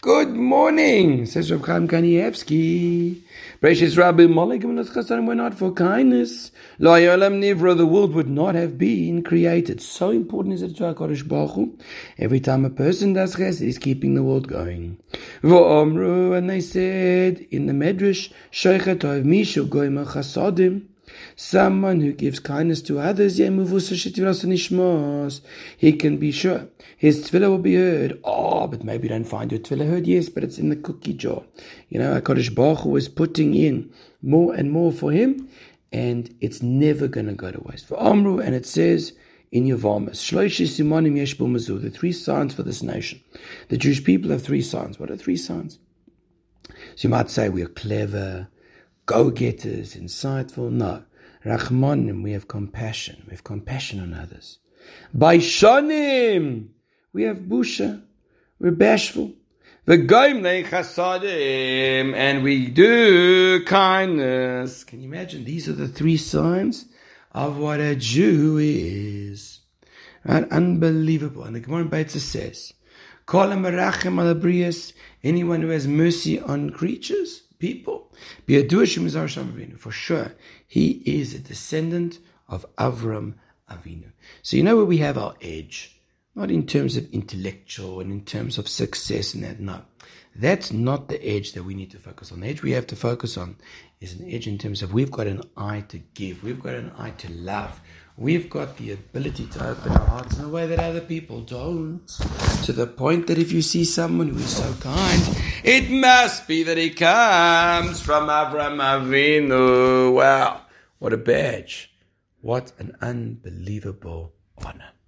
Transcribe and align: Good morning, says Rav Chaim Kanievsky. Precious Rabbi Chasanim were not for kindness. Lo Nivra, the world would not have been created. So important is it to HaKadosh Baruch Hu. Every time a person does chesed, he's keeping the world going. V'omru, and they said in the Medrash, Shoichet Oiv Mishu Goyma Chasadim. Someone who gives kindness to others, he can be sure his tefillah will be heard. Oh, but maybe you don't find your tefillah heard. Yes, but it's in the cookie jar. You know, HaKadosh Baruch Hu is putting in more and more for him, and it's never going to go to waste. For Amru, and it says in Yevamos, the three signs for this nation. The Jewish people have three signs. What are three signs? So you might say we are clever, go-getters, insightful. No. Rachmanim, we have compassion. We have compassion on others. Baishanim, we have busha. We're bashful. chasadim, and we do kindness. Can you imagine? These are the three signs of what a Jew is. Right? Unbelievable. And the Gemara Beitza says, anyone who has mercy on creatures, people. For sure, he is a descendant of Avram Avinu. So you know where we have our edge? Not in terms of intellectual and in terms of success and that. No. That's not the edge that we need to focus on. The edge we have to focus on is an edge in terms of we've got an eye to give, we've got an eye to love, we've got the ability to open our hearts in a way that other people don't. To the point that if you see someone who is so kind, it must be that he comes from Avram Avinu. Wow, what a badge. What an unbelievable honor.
Good 0.00 0.36
morning, 0.36 1.26
says 1.26 1.50
Rav 1.50 1.66
Chaim 1.66 1.88
Kanievsky. 1.88 3.20
Precious 3.60 3.96
Rabbi 3.96 4.26
Chasanim 4.26 5.26
were 5.26 5.34
not 5.34 5.56
for 5.56 5.72
kindness. 5.72 6.52
Lo 6.78 6.92
Nivra, 6.92 7.76
the 7.76 7.84
world 7.84 8.14
would 8.14 8.28
not 8.28 8.54
have 8.54 8.78
been 8.78 9.24
created. 9.24 9.82
So 9.82 10.10
important 10.10 10.54
is 10.54 10.62
it 10.62 10.76
to 10.76 10.84
HaKadosh 10.84 11.26
Baruch 11.26 11.50
Hu. 11.50 11.76
Every 12.16 12.38
time 12.38 12.64
a 12.64 12.70
person 12.70 13.14
does 13.14 13.34
chesed, 13.34 13.60
he's 13.60 13.76
keeping 13.76 14.14
the 14.14 14.22
world 14.22 14.46
going. 14.46 14.98
V'omru, 15.42 16.38
and 16.38 16.48
they 16.48 16.60
said 16.60 17.44
in 17.50 17.66
the 17.66 17.72
Medrash, 17.72 18.30
Shoichet 18.52 19.00
Oiv 19.00 19.24
Mishu 19.24 19.68
Goyma 19.68 20.06
Chasadim. 20.06 20.86
Someone 21.36 22.00
who 22.00 22.12
gives 22.12 22.38
kindness 22.38 22.82
to 22.82 22.98
others, 22.98 23.38
he 23.38 23.44
can 25.92 26.16
be 26.18 26.32
sure 26.32 26.68
his 26.96 27.24
tefillah 27.24 27.48
will 27.48 27.58
be 27.58 27.76
heard. 27.76 28.18
Oh, 28.24 28.66
but 28.66 28.82
maybe 28.82 29.04
you 29.04 29.10
don't 29.10 29.24
find 29.24 29.52
your 29.52 29.60
tefillah 29.60 29.88
heard. 29.88 30.06
Yes, 30.06 30.28
but 30.28 30.42
it's 30.42 30.58
in 30.58 30.68
the 30.68 30.76
cookie 30.76 31.14
jar. 31.14 31.44
You 31.88 32.00
know, 32.00 32.20
HaKadosh 32.20 32.54
Baruch 32.54 32.80
Hu 32.80 32.96
is 32.96 33.08
putting 33.08 33.54
in 33.54 33.90
more 34.20 34.52
and 34.54 34.72
more 34.72 34.92
for 34.92 35.12
him, 35.12 35.48
and 35.92 36.34
it's 36.40 36.62
never 36.62 37.06
going 37.08 37.26
to 37.26 37.34
go 37.34 37.52
to 37.52 37.60
waste. 37.60 37.86
For 37.86 38.02
Amru, 38.02 38.40
and 38.40 38.54
it 38.54 38.66
says 38.66 39.12
in 39.52 39.64
Yevamos, 39.64 40.20
the 41.82 41.90
three 41.90 42.12
signs 42.12 42.54
for 42.54 42.62
this 42.62 42.82
nation. 42.82 43.20
The 43.68 43.78
Jewish 43.78 44.04
people 44.04 44.30
have 44.30 44.42
three 44.42 44.62
signs. 44.62 44.98
What 44.98 45.10
are 45.10 45.16
three 45.16 45.36
signs? 45.36 45.78
So 46.96 47.08
you 47.08 47.10
might 47.10 47.30
say 47.30 47.48
we 47.48 47.62
are 47.62 47.68
clever, 47.68 48.48
go-getters, 49.08 49.96
insightful. 49.96 50.70
No. 50.70 51.02
Rachmanim, 51.44 52.22
we 52.22 52.32
have 52.32 52.46
compassion. 52.46 53.22
We 53.26 53.30
have 53.30 53.42
compassion 53.42 54.00
on 54.00 54.12
others. 54.12 54.58
Baishanim, 55.16 56.68
we 57.12 57.22
have 57.24 57.38
busha. 57.38 58.02
We're 58.60 58.72
bashful. 58.72 59.32
chasadim, 59.86 61.24
and 62.14 62.42
we 62.42 62.68
do 62.68 63.64
kindness. 63.64 64.84
Can 64.84 65.00
you 65.00 65.08
imagine? 65.08 65.44
These 65.44 65.70
are 65.70 65.72
the 65.72 65.88
three 65.88 66.18
signs 66.18 66.84
of 67.32 67.56
what 67.56 67.80
a 67.80 67.96
Jew 67.96 68.58
is. 68.58 69.60
Right? 70.24 70.46
Unbelievable. 70.50 71.44
And 71.44 71.56
the 71.56 71.60
Gemara 71.60 71.86
Beitza 71.86 72.18
says, 72.18 72.74
anyone 75.24 75.62
who 75.62 75.68
has 75.68 75.86
mercy 75.86 76.40
on 76.40 76.70
creatures, 76.70 77.44
people. 77.58 78.12
For 79.78 79.90
sure, 79.90 80.34
he 80.66 81.02
is 81.04 81.34
a 81.34 81.38
descendant 81.38 82.18
of 82.48 82.66
Avram 82.76 83.34
Avinu. 83.70 84.12
So 84.42 84.56
you 84.56 84.62
know 84.62 84.76
where 84.76 84.84
we 84.84 84.98
have 84.98 85.18
our 85.18 85.34
edge? 85.40 85.97
Not 86.38 86.52
in 86.52 86.66
terms 86.66 86.96
of 86.96 87.12
intellectual 87.12 87.98
and 87.98 88.12
in 88.12 88.24
terms 88.24 88.58
of 88.58 88.68
success 88.68 89.34
and 89.34 89.42
that. 89.42 89.58
No. 89.58 89.82
That's 90.36 90.72
not 90.72 91.08
the 91.08 91.20
edge 91.26 91.54
that 91.54 91.64
we 91.64 91.74
need 91.74 91.90
to 91.90 91.98
focus 91.98 92.30
on. 92.30 92.38
The 92.38 92.46
edge 92.46 92.62
we 92.62 92.70
have 92.70 92.86
to 92.86 92.94
focus 92.94 93.36
on 93.36 93.56
is 94.00 94.12
an 94.12 94.30
edge 94.30 94.46
in 94.46 94.56
terms 94.56 94.80
of 94.80 94.92
we've 94.92 95.10
got 95.10 95.26
an 95.26 95.42
eye 95.56 95.84
to 95.88 95.98
give, 96.14 96.44
we've 96.44 96.62
got 96.62 96.74
an 96.74 96.92
eye 96.96 97.10
to 97.10 97.32
love, 97.32 97.80
we've 98.16 98.48
got 98.48 98.76
the 98.76 98.92
ability 98.92 99.46
to 99.46 99.68
open 99.68 99.90
our 99.90 100.06
hearts 100.06 100.38
in 100.38 100.44
a 100.44 100.48
way 100.48 100.68
that 100.68 100.78
other 100.78 101.00
people 101.00 101.40
don't. 101.40 102.06
To 102.66 102.72
the 102.72 102.86
point 102.86 103.26
that 103.26 103.38
if 103.38 103.50
you 103.50 103.60
see 103.60 103.84
someone 103.84 104.28
who 104.28 104.38
is 104.38 104.58
so 104.58 104.72
kind, 104.74 105.20
it 105.64 105.90
must 105.90 106.46
be 106.46 106.62
that 106.62 106.78
he 106.78 106.90
comes 106.90 108.00
from 108.00 108.28
Avram 108.28 108.78
Avinu. 108.78 110.14
Wow, 110.14 110.60
what 111.00 111.12
a 111.12 111.16
badge. 111.16 111.92
What 112.42 112.70
an 112.78 112.96
unbelievable 113.00 114.34
honor. 114.64 114.92